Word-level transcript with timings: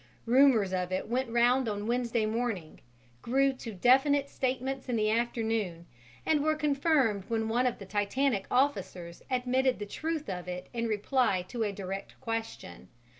Rumours 0.25 0.73
of 0.73 0.91
it 0.91 1.07
went 1.09 1.29
round 1.29 1.69
on 1.69 1.85
Wednesday 1.85 2.25
morning, 2.25 2.79
grew 3.21 3.53
to 3.53 3.71
definite 3.71 4.29
statements 4.29 4.89
in 4.89 4.95
the 4.95 5.11
afternoon, 5.11 5.85
and 6.25 6.43
were 6.43 6.55
confirmed 6.55 7.25
when 7.27 7.47
one 7.47 7.67
of 7.67 7.77
the 7.77 7.85
Titanic 7.85 8.47
officers 8.49 9.21
admitted 9.29 9.77
the 9.77 9.85
truth 9.85 10.27
of 10.27 10.47
it 10.47 10.69
in 10.73 10.87
reply 10.87 11.43
to 11.49 11.61
a 11.61 11.71
direct 11.71 12.19
question. 12.19 12.87